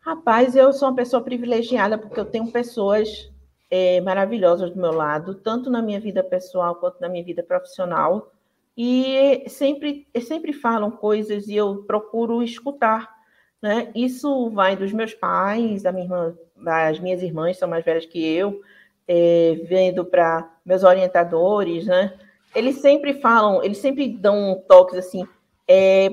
[0.00, 3.30] Rapaz, eu sou uma pessoa privilegiada porque eu tenho pessoas
[3.70, 8.32] é, maravilhosas do meu lado, tanto na minha vida pessoal quanto na minha vida profissional.
[8.76, 13.14] E sempre, sempre falam coisas e eu procuro escutar.
[13.60, 13.92] Né?
[13.94, 18.24] Isso vai dos meus pais, da minha irmã, das minhas irmãs, são mais velhas que
[18.24, 18.62] eu,
[19.06, 22.18] é, vendo para meus orientadores, né?
[22.54, 25.26] Eles sempre falam, eles sempre dão toques assim,
[25.66, 26.10] é,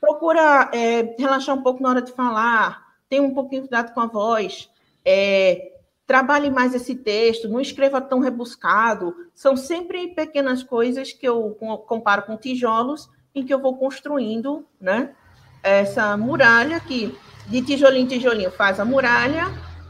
[0.00, 4.00] procura é, relaxar um pouco na hora de falar, tenha um pouquinho de cuidado com
[4.00, 4.70] a voz,
[5.04, 5.72] é,
[6.06, 9.14] trabalhe mais esse texto, não escreva tão rebuscado.
[9.34, 11.56] São sempre pequenas coisas que eu
[11.86, 15.14] comparo com tijolos em que eu vou construindo, né?
[15.62, 19.46] Essa muralha que de tijolinho em tijolinho faz a muralha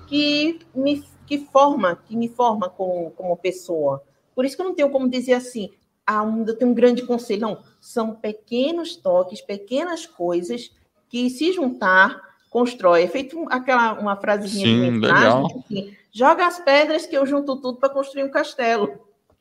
[0.06, 4.02] que me que forma, que me forma como, como pessoa.
[4.34, 5.70] Por isso que eu não tenho como dizer assim,
[6.06, 7.42] ah, eu tenho um grande conselho.
[7.42, 10.70] Não, são pequenos toques, pequenas coisas
[11.08, 12.20] que se juntar
[12.50, 13.02] constrói.
[13.02, 15.46] É feito aquela uma frasezinha Sim, de legal.
[15.46, 18.92] Assim, joga as pedras que eu junto tudo para construir um castelo.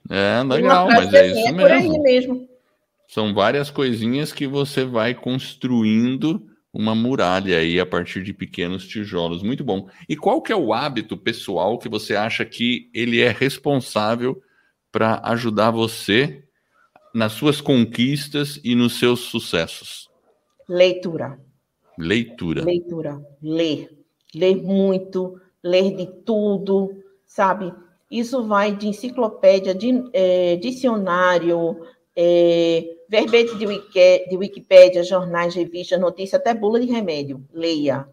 [0.09, 1.61] É, legal, mas é assim, isso é mesmo.
[1.61, 2.49] Por aí mesmo.
[3.07, 9.43] São várias coisinhas que você vai construindo uma muralha aí a partir de pequenos tijolos.
[9.43, 9.87] Muito bom.
[10.09, 14.41] E qual que é o hábito pessoal que você acha que ele é responsável
[14.93, 16.43] para ajudar você
[17.15, 20.07] nas suas conquistas e nos seus sucessos?
[20.69, 21.39] Leitura.
[21.97, 22.63] Leitura.
[22.63, 23.21] Leitura.
[23.41, 23.89] Ler.
[24.35, 27.73] Ler muito, ler de tudo, sabe?
[28.09, 31.81] Isso vai de enciclopédia, de é, dicionário,
[32.15, 37.43] é, verbete de, wiki, de Wikipédia, jornais, revistas, notícias, até bula de remédio.
[37.51, 38.07] Leia.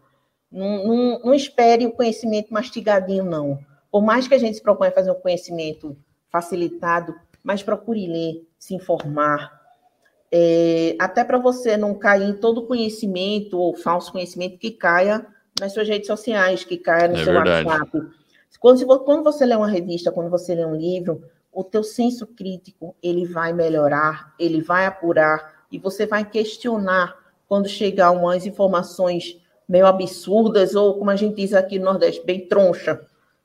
[0.51, 3.59] Não, não, não espere o conhecimento mastigadinho, não.
[3.91, 5.95] Por mais que a gente se proponha fazer um conhecimento
[6.31, 9.61] facilitado, mas procure ler, se informar,
[10.31, 15.25] é, até para você não cair em todo conhecimento ou falso conhecimento que caia
[15.59, 17.67] nas suas redes sociais, que caia no é seu verdade.
[17.67, 18.07] WhatsApp.
[18.59, 22.95] Quando, quando você lê uma revista, quando você lê um livro, o teu senso crítico
[23.03, 27.15] ele vai melhorar, ele vai apurar e você vai questionar
[27.47, 32.47] quando chegar umas informações meio absurdas ou como a gente diz aqui no Nordeste, bem
[32.47, 33.01] troncha.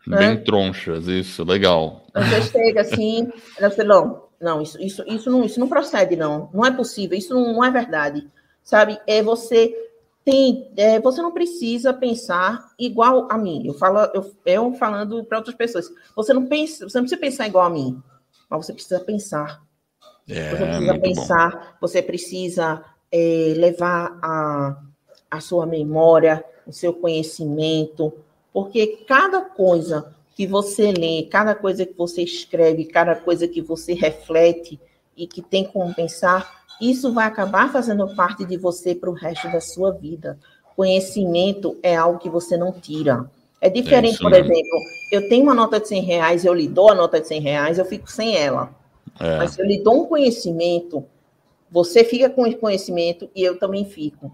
[0.06, 0.18] Né?
[0.18, 2.06] Bem tronchas, isso, legal.
[2.14, 6.48] Você chega assim, você, não, não, isso, isso, isso, não, isso não procede, não.
[6.54, 8.26] Não é possível, isso não, não é verdade.
[8.62, 8.98] Sabe?
[9.06, 9.74] É você
[10.24, 13.66] tem, é, você não precisa pensar igual a mim.
[13.66, 15.88] Eu falo, eu, eu falando para outras pessoas.
[16.14, 18.02] Você não pensa, você não precisa pensar igual a mim,
[18.50, 19.62] mas você precisa pensar.
[20.28, 21.66] É, você precisa pensar, bom.
[21.80, 24.82] você precisa é, levar a,
[25.30, 28.12] a sua memória, o seu conhecimento,
[28.56, 33.92] porque cada coisa que você lê, cada coisa que você escreve, cada coisa que você
[33.92, 34.80] reflete
[35.14, 39.52] e que tem como pensar, isso vai acabar fazendo parte de você para o resto
[39.52, 40.38] da sua vida.
[40.74, 43.30] Conhecimento é algo que você não tira.
[43.60, 44.80] É diferente, é por exemplo,
[45.12, 47.78] eu tenho uma nota de 100 reais, eu lhe dou a nota de 100 reais,
[47.78, 48.74] eu fico sem ela.
[49.20, 49.36] É.
[49.36, 51.04] Mas se eu lhe dou um conhecimento,
[51.70, 54.32] você fica com esse conhecimento e eu também fico.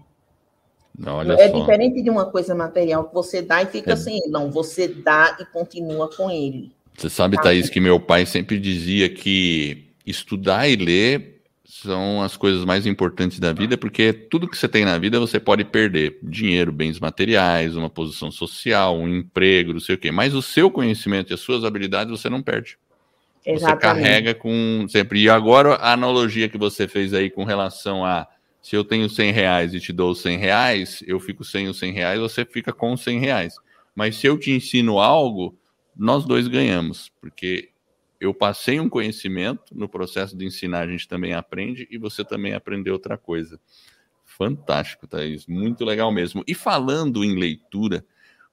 [1.05, 1.59] Olha é só.
[1.59, 3.95] diferente de uma coisa material que você dá e fica é.
[3.95, 4.29] sem ele.
[4.29, 6.71] Não, você dá e continua com ele.
[6.95, 7.43] Você sabe, tá?
[7.43, 11.33] Thaís, que meu pai sempre dizia que estudar e ler
[11.65, 15.39] são as coisas mais importantes da vida, porque tudo que você tem na vida você
[15.39, 20.11] pode perder: dinheiro, bens materiais, uma posição social, um emprego, não sei o quê.
[20.11, 22.77] Mas o seu conhecimento e as suas habilidades você não perde.
[23.45, 23.81] Exatamente.
[23.81, 25.23] Você carrega com sempre.
[25.23, 28.27] E agora a analogia que você fez aí com relação a
[28.63, 31.91] se eu tenho 100 reais e te dou 100 reais, eu fico sem os 100
[31.91, 33.55] reais, você fica com os 100 reais.
[33.93, 35.59] Mas se eu te ensino algo,
[35.93, 37.71] nós dois ganhamos, porque
[38.21, 42.53] eu passei um conhecimento, no processo de ensinar a gente também aprende e você também
[42.53, 43.59] aprendeu outra coisa.
[44.23, 46.41] Fantástico, Thaís, muito legal mesmo.
[46.47, 48.05] E falando em leitura,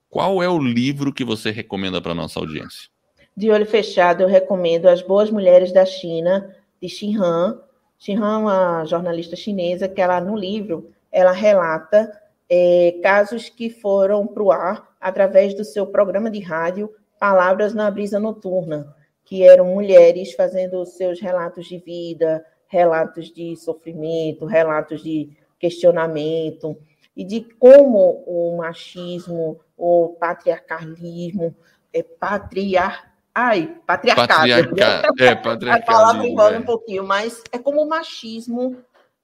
[0.08, 2.90] qual é o livro que você recomenda para nossa audiência?
[3.36, 7.69] De olho fechado, eu recomendo As Boas Mulheres da China, de Xin Han.
[8.08, 12.10] Han é uma jornalista chinesa que ela, no livro, ela relata
[12.48, 17.90] é, casos que foram para o ar através do seu programa de rádio Palavras na
[17.90, 18.96] Brisa Noturna
[19.30, 26.76] que eram mulheres fazendo seus relatos de vida, relatos de sofrimento, relatos de questionamento,
[27.16, 31.54] e de como o machismo, o patriarcalismo,
[31.92, 33.09] é patriar...
[33.34, 34.28] Ai, patriarcado.
[34.28, 35.02] Patriarca...
[35.18, 35.82] É, patriarcado.
[35.82, 36.58] A palavra envolve é.
[36.58, 38.76] um pouquinho, mas é como o machismo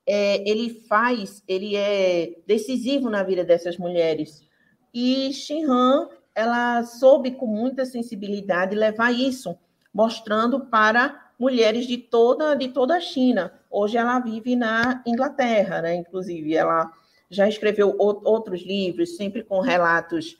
[0.06, 4.42] é, ele faz, ele é decisivo na vida dessas mulheres.
[4.94, 9.58] E Shinhan, ela soube com muita sensibilidade levar isso
[9.92, 13.52] mostrando para mulheres de toda, de toda a China.
[13.70, 15.94] Hoje ela vive na Inglaterra, né?
[15.94, 16.54] inclusive.
[16.54, 16.90] Ela
[17.30, 20.36] já escreveu outros livros, sempre com relatos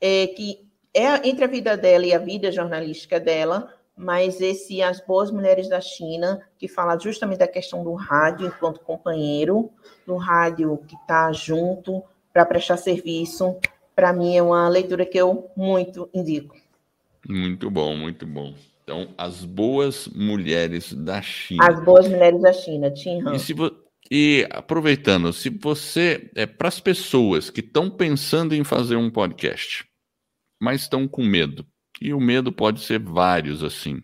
[0.00, 5.00] é, que é entre a vida dela e a vida jornalística dela, mas esse As
[5.00, 9.70] Boas Mulheres da China, que fala justamente da questão do rádio enquanto companheiro,
[10.06, 12.02] do rádio que está junto
[12.32, 13.56] para prestar serviço,
[13.94, 16.56] para mim é uma leitura que eu muito indico.
[17.28, 18.54] Muito bom, muito bom.
[18.82, 21.66] Então, as boas mulheres da China.
[21.66, 23.22] As boas mulheres da China, Tim
[23.54, 23.70] vo...
[24.10, 29.86] e aproveitando, se você é para as pessoas que estão pensando em fazer um podcast,
[30.60, 31.66] mas estão com medo,
[32.00, 34.02] e o medo pode ser vários assim,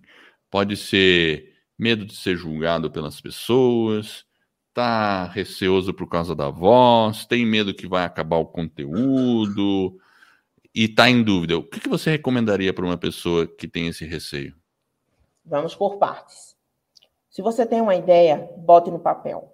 [0.50, 4.24] pode ser medo de ser julgado pelas pessoas,
[4.74, 9.98] tá receoso por causa da voz, tem medo que vai acabar o conteúdo
[10.74, 11.58] e tá em dúvida.
[11.58, 14.54] O que, você recomendaria para uma pessoa que tem esse receio?
[15.44, 16.56] Vamos por partes.
[17.28, 19.52] Se você tem uma ideia, bote no papel.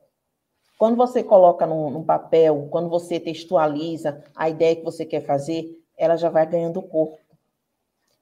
[0.79, 5.71] Quando você coloca no, no, papel, quando você textualiza a ideia que você quer fazer,
[5.97, 7.19] ela já vai ganhando corpo.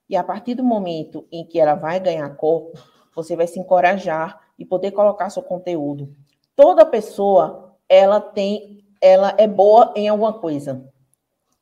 [0.09, 2.79] E a partir do momento em que ela vai ganhar corpo,
[3.15, 6.15] você vai se encorajar e poder colocar seu conteúdo.
[6.55, 10.85] Toda pessoa, ela tem, ela é boa em alguma coisa.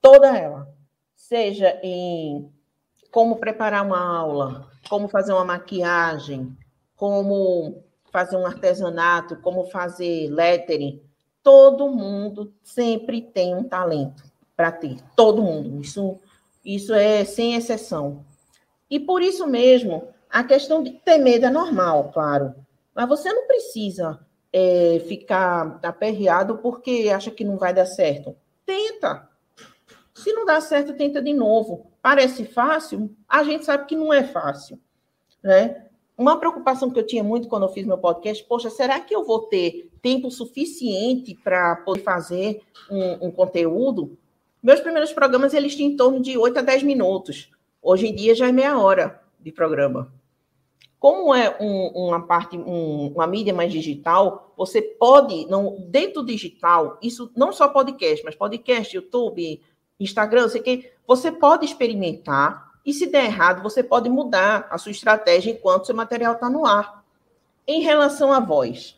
[0.01, 0.68] Toda ela.
[1.14, 2.51] Seja em
[3.11, 6.57] como preparar uma aula, como fazer uma maquiagem,
[6.96, 11.01] como fazer um artesanato, como fazer lettering.
[11.42, 14.32] Todo mundo sempre tem um talento
[14.62, 14.98] para ter.
[15.16, 15.81] Todo mundo.
[15.81, 16.20] Isso,
[16.64, 18.25] isso é sem exceção.
[18.88, 22.55] E por isso mesmo, a questão de ter medo é normal, claro.
[22.94, 24.20] Mas você não precisa
[24.53, 28.37] é, ficar aperreado porque acha que não vai dar certo.
[28.64, 29.29] Tenta.
[30.14, 31.90] Se não dá certo, tenta de novo.
[32.01, 33.11] Parece fácil?
[33.29, 34.79] A gente sabe que não é fácil,
[35.42, 35.87] né?
[36.16, 39.25] Uma preocupação que eu tinha muito quando eu fiz meu podcast, poxa, será que eu
[39.25, 44.16] vou ter tempo suficiente para poder fazer um, um, conteúdo?
[44.62, 47.51] Meus primeiros programas, eles tinham em torno de 8 a 10 minutos.
[47.83, 50.12] Hoje em dia já é meia hora de programa.
[51.01, 56.27] Como é um, uma parte, um, uma mídia mais digital, você pode, não, dentro do
[56.29, 59.61] digital, isso não só podcast, mas podcast, YouTube,
[59.98, 64.92] Instagram, sei que você pode experimentar e se der errado, você pode mudar a sua
[64.92, 67.05] estratégia enquanto seu material está no ar.
[67.66, 68.96] Em relação à voz,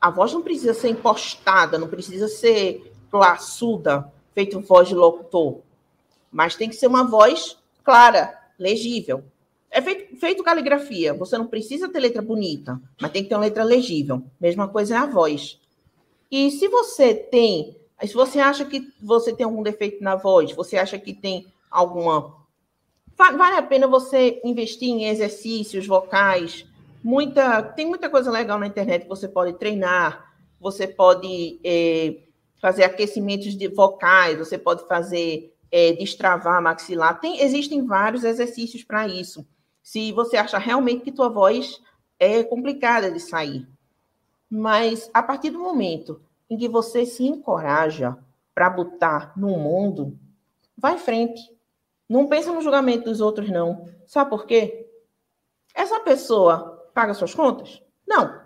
[0.00, 5.60] a voz não precisa ser impostada, não precisa ser classuda, feito voz de locutor,
[6.30, 9.24] mas tem que ser uma voz clara, legível.
[9.70, 13.42] É feito, feito caligrafia, você não precisa ter letra bonita, mas tem que ter uma
[13.42, 14.22] letra legível.
[14.40, 15.60] Mesma coisa é a voz.
[16.30, 20.76] E se você tem se você acha que você tem algum defeito na voz, você
[20.78, 22.34] acha que tem alguma.
[23.16, 26.66] Vale a pena você investir em exercícios vocais.
[27.02, 32.16] Muita, tem muita coisa legal na internet que você pode treinar, você pode é,
[32.60, 37.18] fazer aquecimentos de vocais, você pode fazer é, destravar maxilar.
[37.18, 39.46] Tem, existem vários exercícios para isso.
[39.82, 41.80] Se você acha realmente que tua voz
[42.18, 43.66] é complicada de sair.
[44.48, 48.16] Mas a partir do momento em que você se encoraja
[48.54, 50.18] para botar no mundo,
[50.76, 51.40] vai em frente.
[52.08, 53.88] Não pensa no julgamento dos outros, não.
[54.06, 54.90] Sabe por quê?
[55.74, 57.80] Essa pessoa paga suas contas?
[58.06, 58.40] Não.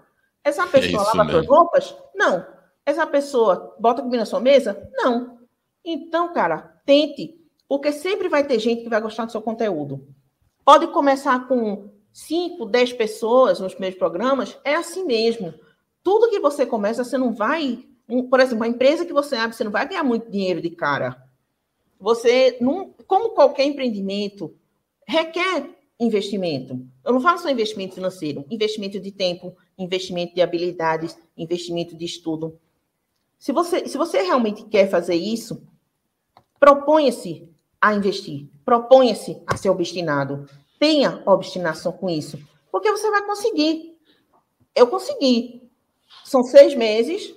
[0.45, 1.97] Essa pessoa é lava suas roupas?
[2.15, 2.53] Não.
[2.87, 4.91] Essa pessoa bota comida na sua mesa?
[4.93, 5.39] Não.
[5.85, 10.07] Então, cara, tente, porque sempre vai ter gente que vai gostar do seu conteúdo.
[10.64, 15.53] Pode começar com 5, 10 pessoas nos primeiros programas, é assim mesmo.
[16.03, 17.85] Tudo que você começa, você não vai.
[18.30, 21.22] Por exemplo, uma empresa que você abre, você não vai ganhar muito dinheiro de cara.
[21.99, 24.55] Você, não, como qualquer empreendimento,
[25.07, 26.87] requer investimento.
[27.05, 32.59] Eu não falo só investimento financeiro, investimento de tempo, investimento de habilidades, investimento de estudo.
[33.45, 35.62] Se você, se você realmente quer fazer isso,
[36.59, 37.47] proponha-se
[37.78, 40.49] a investir, proponha-se a ser obstinado.
[40.78, 42.38] Tenha obstinação com isso,
[42.72, 43.99] porque você vai conseguir.
[44.74, 45.70] Eu consegui.
[46.24, 47.34] São seis meses.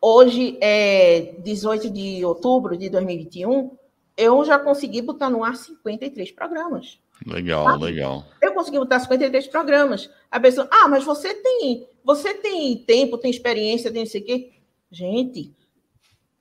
[0.00, 3.76] Hoje é 18 de outubro de 2021.
[4.16, 7.00] Eu já consegui botar no ar 53 programas.
[7.26, 7.74] Legal, tá?
[7.74, 8.24] legal.
[8.40, 10.08] Eu consegui botar 53 programas.
[10.30, 14.53] A pessoa, ah, mas você tem, você tem tempo, tem experiência, tem isso aqui.
[14.94, 15.52] Gente,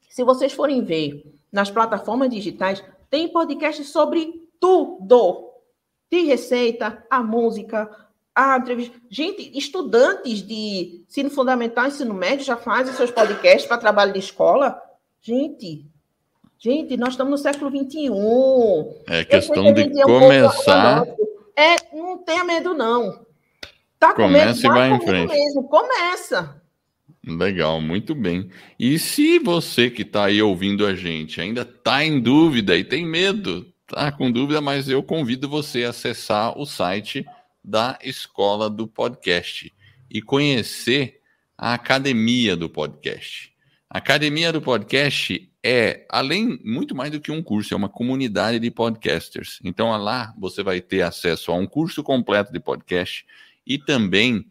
[0.08, 5.50] se vocês forem ver nas plataformas digitais, tem podcast sobre tudo
[6.12, 7.90] de receita, a música,
[8.36, 8.96] a entrevista.
[9.10, 14.80] Gente, estudantes de ensino fundamental, ensino médio já fazem seus podcasts para trabalho de escola.
[15.20, 15.88] Gente,
[16.60, 18.10] gente, nós estamos no século XXI.
[19.08, 21.04] É questão de começar.
[21.56, 23.26] é, não tenha medo, não.
[23.98, 25.34] Tá Começa e vai em frente.
[25.34, 25.68] Mesmo.
[25.68, 26.62] Começa.
[27.26, 28.50] Legal, muito bem.
[28.78, 33.06] E se você que está aí ouvindo a gente ainda está em dúvida e tem
[33.06, 37.26] medo, tá com dúvida, mas eu convido você a acessar o site
[37.64, 39.72] da Escola do Podcast
[40.12, 41.22] e conhecer
[41.58, 43.54] a Academia do Podcast.
[43.90, 48.60] A Academia do Podcast é, além, muito mais do que um curso, é uma comunidade
[48.60, 49.60] de podcasters.
[49.64, 53.26] Então, lá você vai ter acesso a um curso completo de podcast
[53.66, 54.46] e também